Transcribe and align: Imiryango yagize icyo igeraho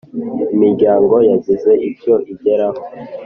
Imiryango 0.55 1.15
yagize 1.29 1.71
icyo 1.89 2.15
igeraho 2.33 2.81